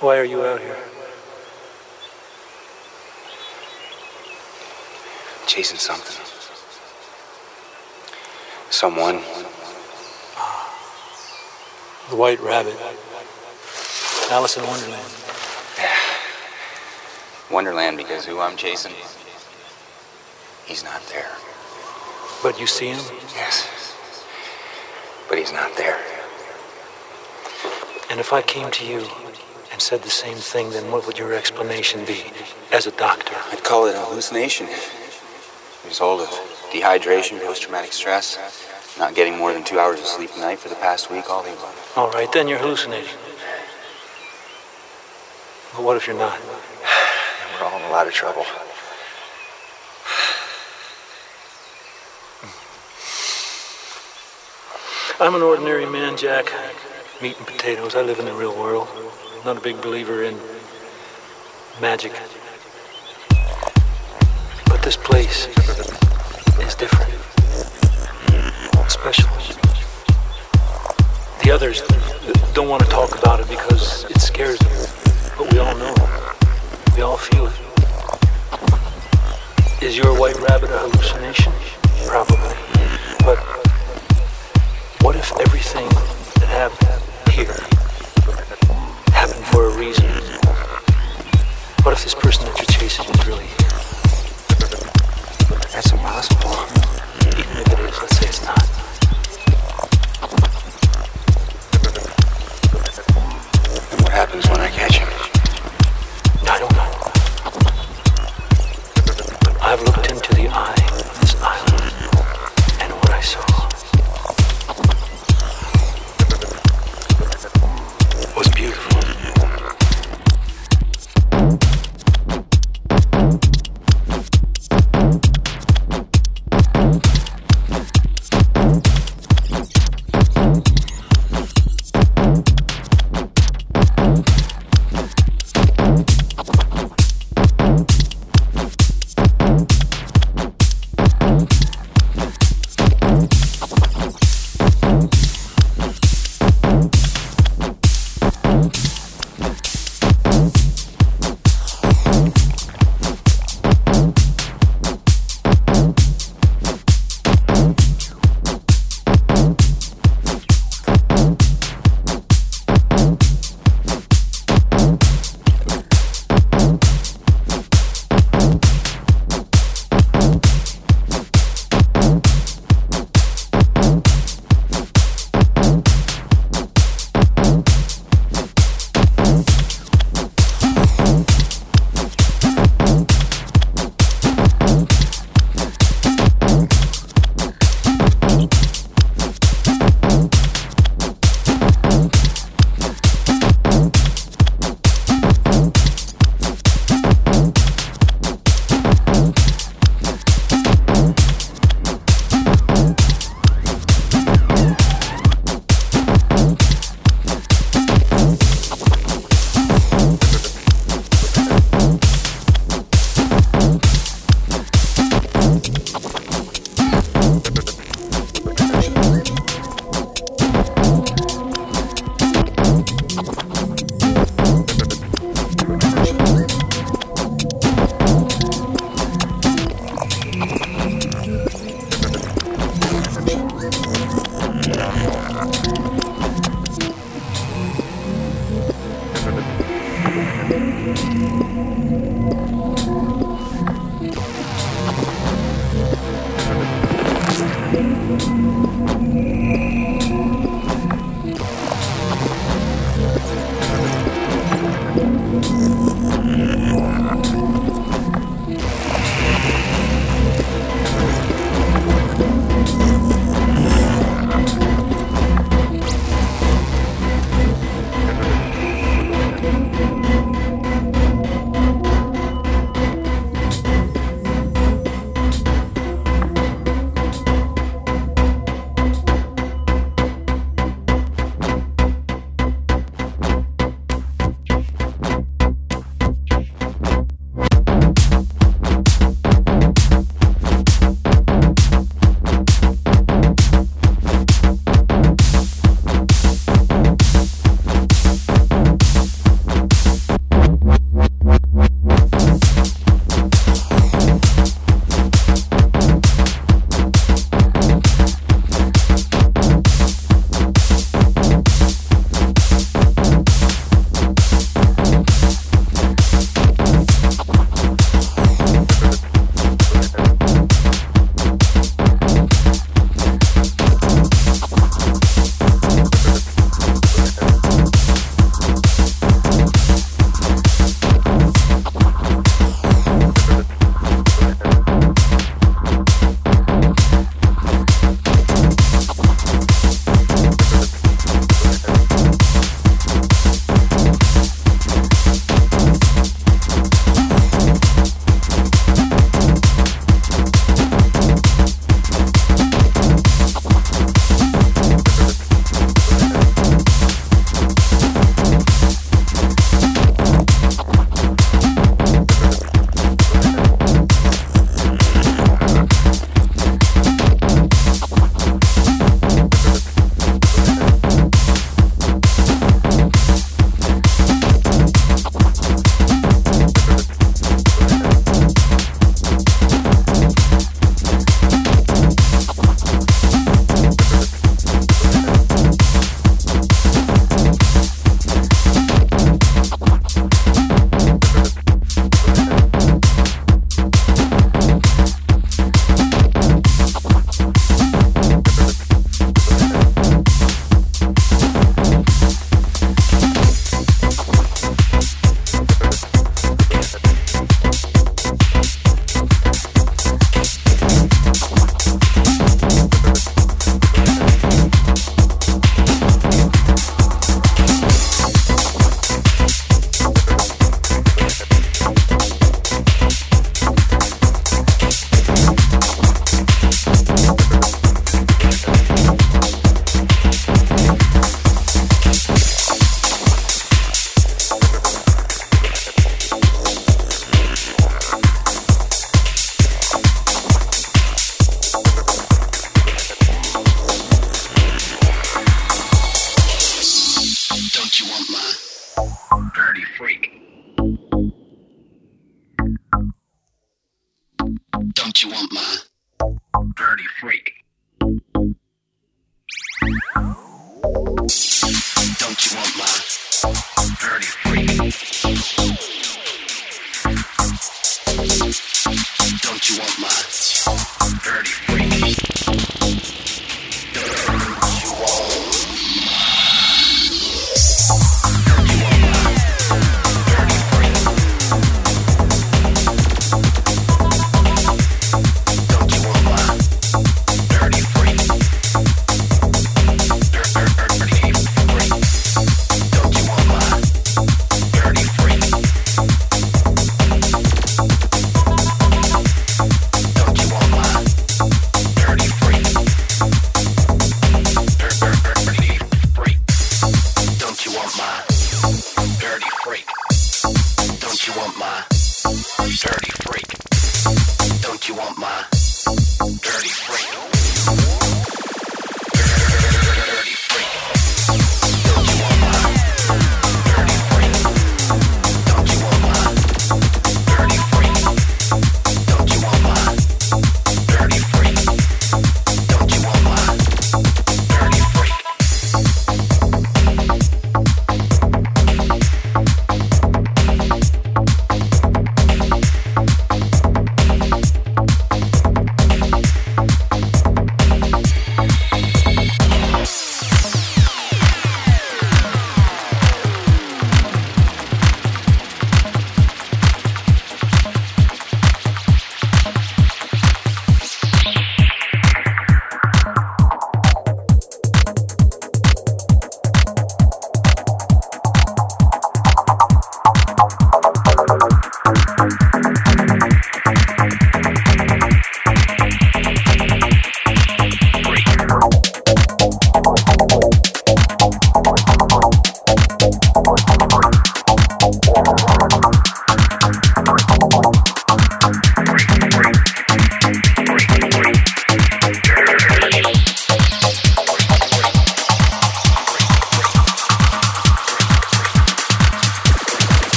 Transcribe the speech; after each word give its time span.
Why 0.00 0.16
are 0.16 0.24
you 0.24 0.42
out 0.42 0.60
here? 0.60 0.78
Chasing 5.46 5.76
something. 5.76 6.16
Someone. 8.70 9.16
The 12.08 12.16
White 12.16 12.40
Rabbit. 12.40 12.76
Alice 14.30 14.56
in 14.56 14.66
Wonderland. 14.66 15.20
Wonderland 17.50 17.98
because 17.98 18.24
who 18.24 18.40
I'm 18.40 18.56
chasing, 18.56 18.94
he's 20.64 20.82
not 20.82 21.02
there. 21.12 21.30
But 22.42 22.58
you 22.58 22.66
see 22.66 22.86
him? 22.86 23.00
Yes. 23.34 23.68
But 25.28 25.36
he's 25.36 25.52
not 25.52 25.76
there. 25.76 25.98
And 28.08 28.18
if 28.18 28.32
I 28.32 28.40
came 28.40 28.70
to 28.70 28.86
you 28.86 29.04
said 29.80 30.02
the 30.02 30.10
same 30.10 30.36
thing, 30.36 30.70
then 30.70 30.90
what 30.92 31.06
would 31.06 31.18
your 31.18 31.32
explanation 31.32 32.04
be 32.04 32.24
as 32.70 32.86
a 32.86 32.90
doctor? 32.92 33.34
I'd 33.50 33.64
call 33.64 33.86
it 33.86 33.94
a 33.94 33.98
hallucination. 33.98 34.68
Result 35.86 36.20
of 36.20 36.28
dehydration, 36.70 37.40
post-traumatic 37.40 37.92
stress, 37.92 38.38
not 38.98 39.14
getting 39.14 39.38
more 39.38 39.52
than 39.52 39.64
two 39.64 39.78
hours 39.78 39.98
of 39.98 40.06
sleep 40.06 40.30
a 40.36 40.40
night 40.40 40.58
for 40.58 40.68
the 40.68 40.74
past 40.76 41.10
week, 41.10 41.30
all 41.30 41.42
the 41.42 41.52
above. 41.52 41.92
All 41.96 42.10
right, 42.10 42.30
then 42.30 42.46
you're 42.46 42.58
hallucinating. 42.58 43.10
But 45.72 45.82
what 45.82 45.96
if 45.96 46.06
you're 46.06 46.18
not? 46.18 46.38
We're 47.60 47.66
all 47.66 47.78
in 47.78 47.84
a 47.86 47.90
lot 47.90 48.06
of 48.06 48.12
trouble. 48.12 48.44
I'm 55.20 55.34
an 55.34 55.42
ordinary 55.42 55.84
man, 55.84 56.16
Jack. 56.16 56.50
Meat 57.22 57.36
and 57.36 57.46
potatoes. 57.46 57.94
I 57.96 58.00
live 58.00 58.18
in 58.18 58.24
the 58.24 58.32
real 58.32 58.58
world. 58.58 58.88
Not 59.44 59.58
a 59.58 59.60
big 59.60 59.78
believer 59.82 60.22
in 60.24 60.40
magic. 61.78 62.12
But 64.64 64.80
this 64.82 64.96
place 64.96 65.46
is 65.46 66.74
different. 66.76 67.12
Special. 68.90 69.28
The 71.44 71.50
others 71.50 71.82
don't 72.54 72.70
want 72.70 72.82
to 72.84 72.88
talk 72.88 73.18
about 73.18 73.40
it 73.40 73.50
because 73.50 74.04
it 74.04 74.18
scares 74.18 74.58
them. 74.60 74.88
But 75.36 75.52
we 75.52 75.58
all 75.58 75.76
know. 75.76 75.94
We 76.96 77.02
all 77.02 77.18
feel 77.18 77.48
it. 77.48 77.52
Is 79.82 79.98
your 79.98 80.18
white 80.18 80.36
rabbit 80.40 80.70
a 80.70 80.78
hallucination? 80.78 81.52
Probably. 82.06 82.56
But 83.26 83.38
what 85.02 85.16
if 85.16 85.38
everything 85.38 85.86
that 86.40 86.48
happened 86.48 87.09
here 87.30 87.54
happened 89.12 89.44
for 89.46 89.66
a 89.66 89.76
reason? 89.76 90.06
What 91.82 91.92
if 91.92 92.02
this 92.04 92.14
person 92.14 92.44
that 92.46 92.58
you're 92.58 92.66
chasing 92.66 93.04
is 93.06 93.26
really 93.26 93.46
here? 93.46 93.70
That's 95.72 95.92
impossible. 95.92 96.50
Even 97.38 97.56
if 97.56 97.72
it 97.72 97.78
is, 97.80 97.98
let's 98.00 98.16
say 98.18 98.26
it's 98.26 98.44
not. 98.44 98.64
And 103.92 104.00
what 104.02 104.12
happens 104.12 104.48
when 104.48 104.60
I? 104.60 104.66
I 104.66 104.69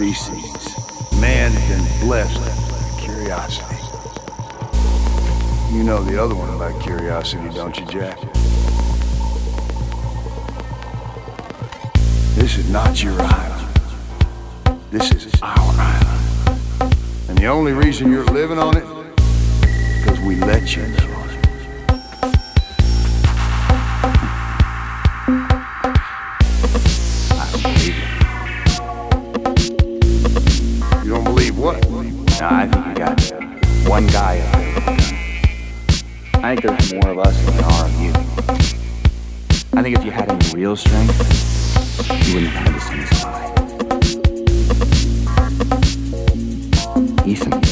species, 0.00 1.20
man's 1.20 1.54
been 1.68 2.00
blessed 2.00 2.40
with 2.40 2.98
curiosity. 2.98 3.76
You 5.70 5.84
know 5.84 6.02
the 6.02 6.18
other 6.18 6.34
one 6.34 6.48
about 6.54 6.80
curiosity, 6.80 7.46
don't 7.50 7.78
you, 7.78 7.84
Jack? 7.84 8.18
This 12.34 12.56
is 12.56 12.70
not 12.70 13.02
your 13.02 13.20
island. 13.20 13.80
This 14.90 15.12
is 15.12 15.34
our 15.42 15.58
island. 15.58 16.96
And 17.28 17.36
the 17.36 17.48
only 17.48 17.72
reason 17.72 18.10
you're 18.10 18.24
living 18.24 18.58
on 18.58 18.78
it 18.78 18.84
is 18.84 19.98
because 19.98 20.18
we 20.20 20.36
let 20.36 20.74
you 20.74 20.82
live 20.84 21.09
I 32.42 32.66
think 32.66 32.86
you 32.86 32.94
got 32.94 33.20
one 33.86 34.06
guy 34.06 34.38
up 34.38 34.52
there. 34.54 34.96
I 36.42 36.56
think 36.56 36.62
there's 36.62 36.94
more 36.94 37.10
of 37.10 37.18
us 37.18 37.36
than 37.44 37.54
there 37.56 37.66
are 37.66 37.84
of 37.84 38.00
you. 38.00 38.12
I 39.74 39.82
think 39.82 39.98
if 39.98 40.04
you 40.04 40.10
had 40.10 40.30
any 40.30 40.48
real 40.54 40.74
strength, 40.74 41.12
you 42.26 42.34
wouldn't 42.34 42.52
have 42.52 42.66
had 42.66 42.74
us 42.76 42.90
on 42.90 42.96
the 42.98 43.06
side. 43.14 43.50
Ethan, 47.26 47.69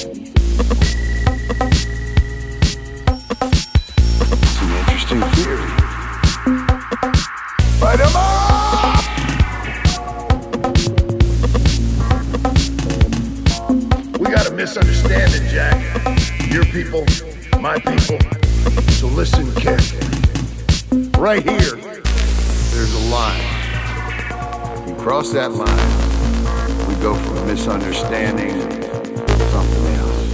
cross 25.28 25.34
that 25.34 25.52
line, 25.52 26.88
we 26.88 26.94
go 27.02 27.14
from 27.14 27.46
misunderstanding 27.46 28.58
to 28.58 29.38
something 29.50 29.86
else. 29.94 30.28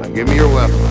Now 0.00 0.08
give 0.08 0.28
me 0.28 0.36
your 0.36 0.52
weapon. 0.54 0.85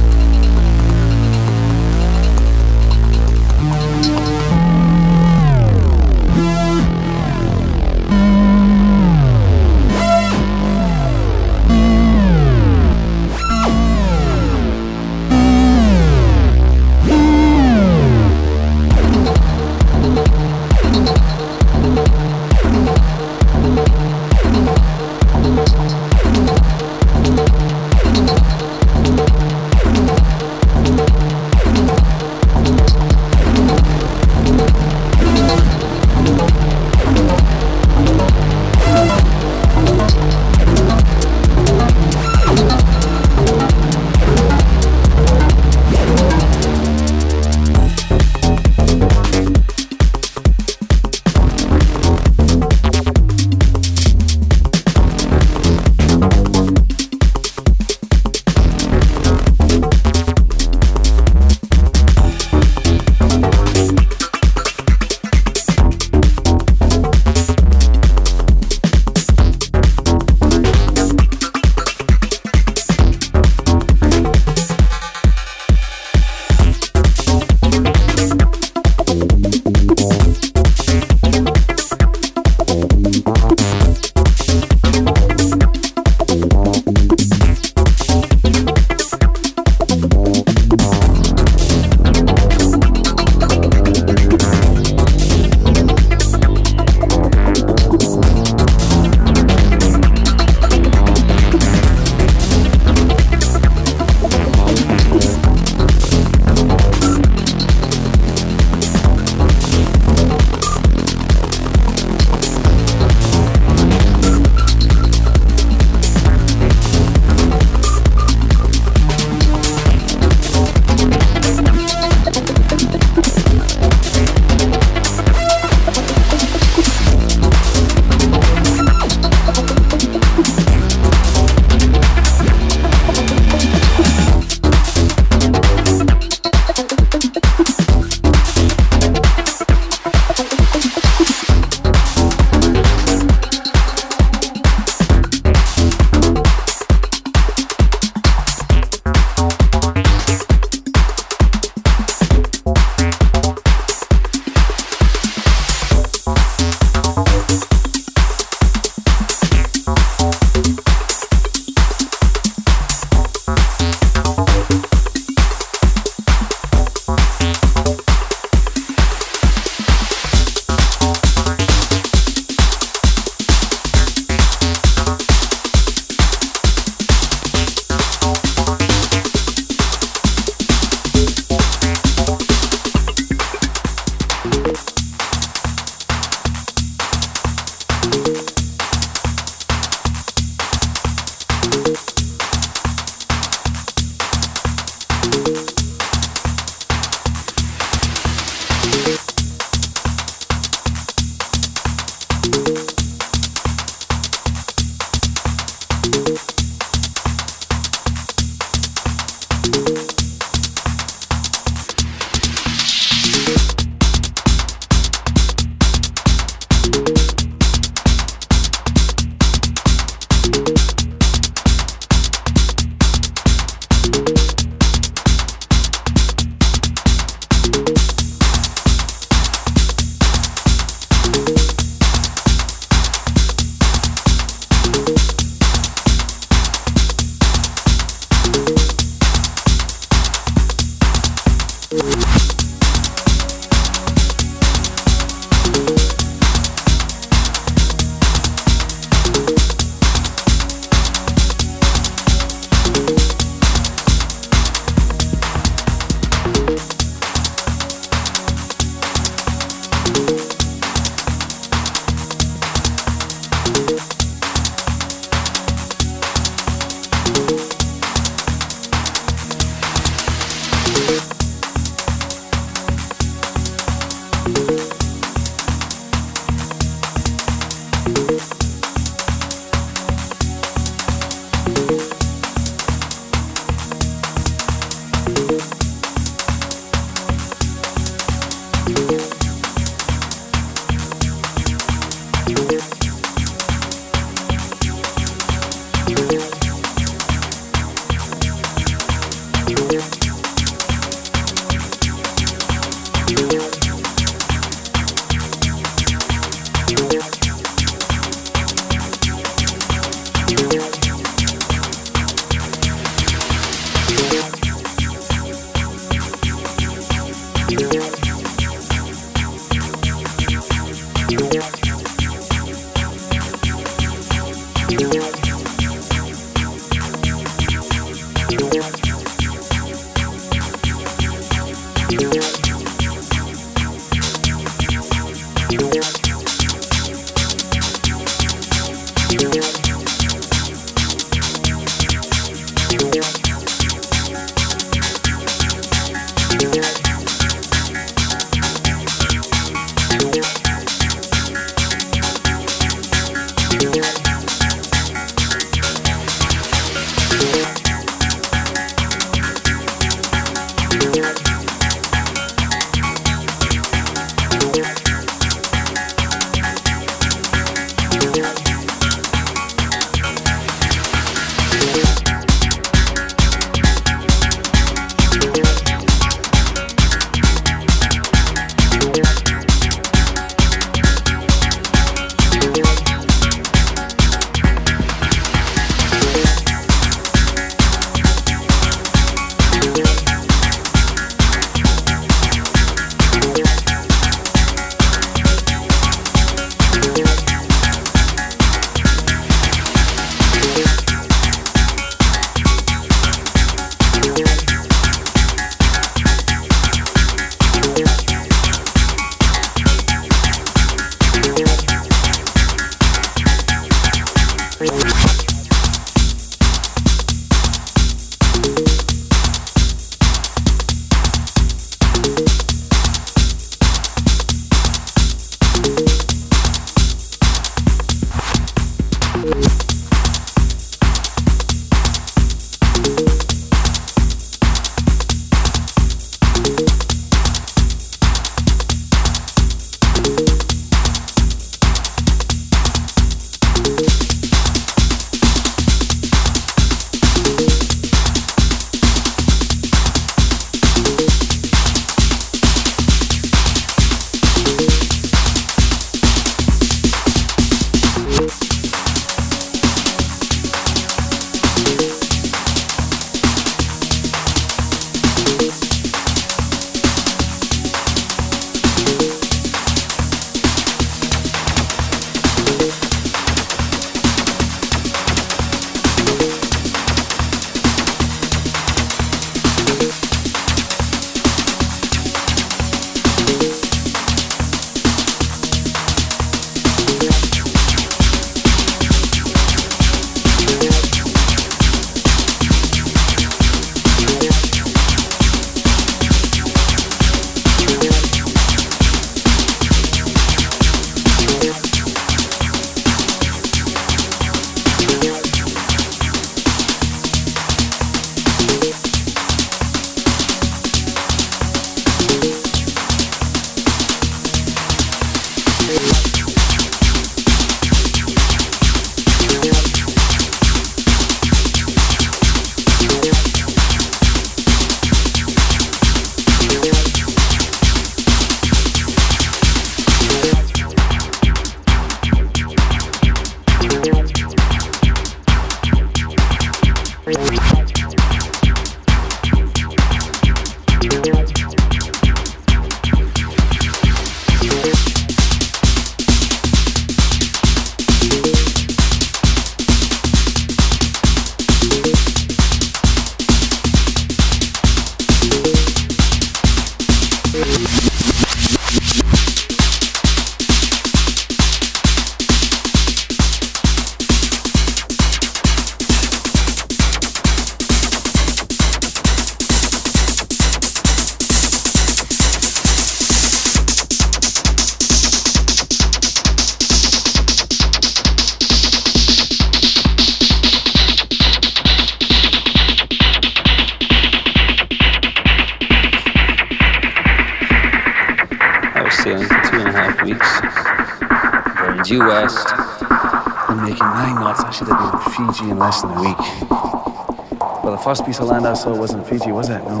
Saw 598.80 598.96
wasn't 598.96 599.26
Fiji, 599.28 599.52
was 599.52 599.68
it? 599.68 599.82
No. 599.84 600.00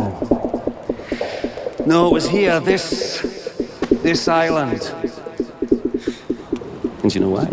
No, 1.86 2.06
it 2.08 2.12
was 2.14 2.26
here, 2.26 2.58
this. 2.60 3.20
this 4.02 4.26
island. 4.26 4.82
And 7.02 7.14
you 7.14 7.20
know 7.20 7.28
why? 7.28 7.44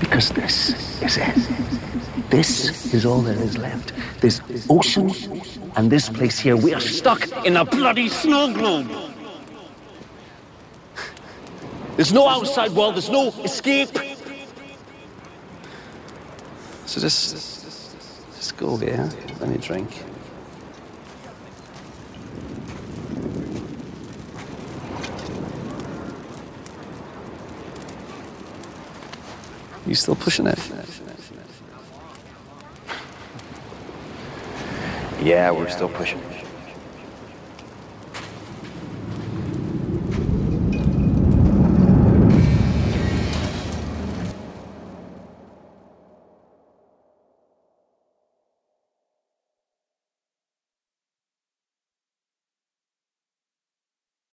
Because 0.00 0.30
this 0.30 1.02
is 1.02 1.18
it. 1.18 2.30
This 2.30 2.94
is 2.94 3.04
all 3.04 3.20
there 3.20 3.38
is 3.38 3.58
left. 3.58 3.92
This 4.22 4.40
ocean 4.70 5.12
and 5.76 5.90
this 5.90 6.08
place 6.08 6.38
here. 6.38 6.56
We 6.56 6.72
are 6.72 6.80
stuck 6.80 7.28
in 7.44 7.58
a 7.58 7.64
bloody 7.64 8.08
snow 8.08 8.54
globe. 8.54 8.90
There's 11.96 12.12
no 12.12 12.26
outside 12.26 12.72
world, 12.72 12.94
there's 12.94 13.10
no 13.10 13.28
escape. 13.44 13.90
So 16.86 17.00
just 17.00 17.23
go 18.64 18.70
over 18.70 18.86
here, 18.86 19.10
let 19.40 19.50
me 19.50 19.58
drink. 19.58 19.90
You 29.86 29.94
still 29.94 30.16
pushing 30.16 30.46
it? 30.46 30.58
Yeah, 35.22 35.50
we're 35.50 35.68
still 35.68 35.90
pushing. 35.90 36.33